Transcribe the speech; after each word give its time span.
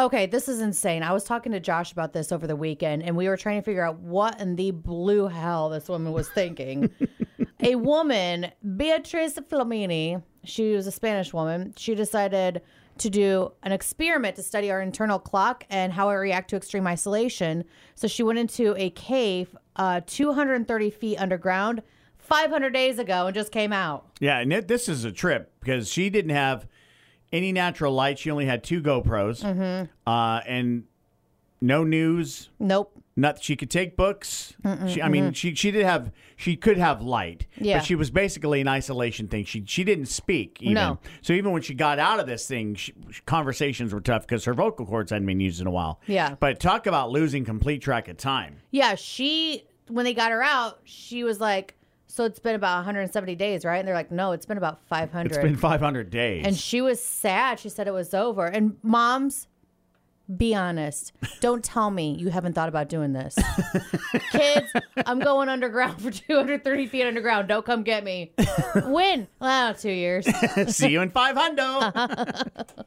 Okay, 0.00 0.24
this 0.24 0.48
is 0.48 0.62
insane. 0.62 1.02
I 1.02 1.12
was 1.12 1.24
talking 1.24 1.52
to 1.52 1.60
Josh 1.60 1.92
about 1.92 2.14
this 2.14 2.32
over 2.32 2.46
the 2.46 2.56
weekend, 2.56 3.02
and 3.02 3.14
we 3.14 3.28
were 3.28 3.36
trying 3.36 3.60
to 3.60 3.62
figure 3.62 3.84
out 3.84 3.98
what 3.98 4.40
in 4.40 4.56
the 4.56 4.70
blue 4.70 5.26
hell 5.26 5.68
this 5.68 5.90
woman 5.90 6.14
was 6.14 6.26
thinking. 6.26 6.88
a 7.62 7.74
woman, 7.74 8.50
Beatrice 8.78 9.34
Flamini, 9.34 10.22
she 10.42 10.74
was 10.74 10.86
a 10.86 10.90
Spanish 10.90 11.34
woman. 11.34 11.74
She 11.76 11.94
decided 11.94 12.62
to 12.96 13.10
do 13.10 13.52
an 13.62 13.72
experiment 13.72 14.36
to 14.36 14.42
study 14.42 14.70
our 14.70 14.80
internal 14.80 15.18
clock 15.18 15.66
and 15.68 15.92
how 15.92 16.08
it 16.08 16.14
react 16.14 16.48
to 16.48 16.56
extreme 16.56 16.86
isolation. 16.86 17.62
So 17.94 18.08
she 18.08 18.22
went 18.22 18.38
into 18.38 18.74
a 18.78 18.88
cave, 18.88 19.54
uh, 19.76 20.00
230 20.06 20.88
feet 20.88 21.18
underground, 21.18 21.82
500 22.16 22.72
days 22.72 22.98
ago, 22.98 23.26
and 23.26 23.34
just 23.34 23.52
came 23.52 23.74
out. 23.74 24.06
Yeah, 24.18 24.38
and 24.38 24.50
it, 24.50 24.66
this 24.66 24.88
is 24.88 25.04
a 25.04 25.12
trip 25.12 25.52
because 25.60 25.90
she 25.90 26.08
didn't 26.08 26.34
have 26.34 26.66
any 27.32 27.52
natural 27.52 27.92
light. 27.94 28.18
She 28.18 28.30
only 28.30 28.46
had 28.46 28.62
two 28.64 28.80
GoPros, 28.82 29.42
Mm-hmm. 29.44 29.90
uh, 30.10 30.40
and 30.46 30.84
no 31.60 31.84
news. 31.84 32.48
Nope. 32.58 32.96
Not 33.16 33.42
she 33.42 33.54
could 33.54 33.70
take 33.70 33.96
books. 33.98 34.54
She, 34.88 35.02
I 35.02 35.08
mean, 35.08 35.32
she 35.34 35.54
she 35.54 35.70
did 35.70 35.84
have 35.84 36.10
she 36.36 36.56
could 36.56 36.78
have 36.78 37.02
light, 37.02 37.46
Yeah. 37.58 37.78
but 37.78 37.84
she 37.84 37.94
was 37.94 38.10
basically 38.10 38.62
an 38.62 38.68
isolation 38.68 39.28
thing. 39.28 39.44
She 39.44 39.62
she 39.66 39.84
didn't 39.84 40.06
speak 40.06 40.58
even. 40.62 40.74
No. 40.74 40.98
So 41.20 41.34
even 41.34 41.52
when 41.52 41.60
she 41.60 41.74
got 41.74 41.98
out 41.98 42.18
of 42.18 42.26
this 42.26 42.46
thing, 42.46 42.76
she, 42.76 42.94
conversations 43.26 43.92
were 43.92 44.00
tough 44.00 44.22
because 44.26 44.46
her 44.46 44.54
vocal 44.54 44.86
cords 44.86 45.10
hadn't 45.10 45.26
been 45.26 45.40
used 45.40 45.60
in 45.60 45.66
a 45.66 45.70
while. 45.70 46.00
Yeah. 46.06 46.34
But 46.40 46.60
talk 46.60 46.86
about 46.86 47.10
losing 47.10 47.44
complete 47.44 47.82
track 47.82 48.08
of 48.08 48.16
time. 48.16 48.56
Yeah, 48.70 48.94
she 48.94 49.64
when 49.88 50.04
they 50.06 50.14
got 50.14 50.30
her 50.30 50.42
out, 50.42 50.80
she 50.84 51.22
was 51.24 51.40
like, 51.40 51.74
"So 52.10 52.24
it's 52.24 52.38
been 52.38 52.54
about 52.54 52.76
170 52.76 53.34
days, 53.36 53.64
right?" 53.64 53.78
And 53.78 53.86
they're 53.86 53.94
like, 53.94 54.10
"No, 54.10 54.32
it's 54.32 54.46
been 54.46 54.58
about 54.58 54.80
500." 54.88 55.26
It's 55.32 55.38
been 55.38 55.56
500 55.56 56.10
days. 56.10 56.44
and 56.46 56.56
she 56.56 56.80
was 56.80 57.02
sad. 57.02 57.58
She 57.60 57.68
said 57.68 57.86
it 57.86 57.94
was 57.94 58.12
over. 58.14 58.46
And 58.46 58.76
moms, 58.82 59.46
be 60.36 60.54
honest. 60.54 61.12
Don't 61.40 61.64
tell 61.64 61.90
me 61.90 62.14
you 62.16 62.28
haven't 62.30 62.52
thought 62.52 62.68
about 62.68 62.88
doing 62.88 63.12
this. 63.12 63.36
Kids, 64.30 64.72
I'm 65.04 65.18
going 65.18 65.48
underground 65.48 66.00
for 66.00 66.10
230 66.12 66.86
feet 66.86 67.04
underground. 67.04 67.48
Don't 67.48 67.66
come 67.66 67.82
get 67.82 68.04
me. 68.04 68.30
when? 68.84 69.26
Well, 69.40 69.74
two 69.74 69.90
years. 69.90 70.26
See 70.68 70.90
you 70.90 71.00
in 71.02 71.10
500. 71.10 72.50